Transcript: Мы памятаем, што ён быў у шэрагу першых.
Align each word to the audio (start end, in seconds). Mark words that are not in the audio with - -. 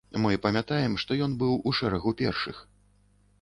Мы 0.21 0.29
памятаем, 0.45 0.95
што 1.03 1.17
ён 1.25 1.35
быў 1.43 1.61
у 1.73 1.75
шэрагу 1.81 2.15
першых. 2.23 2.65